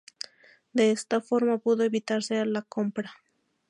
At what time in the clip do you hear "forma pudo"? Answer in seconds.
1.21-1.83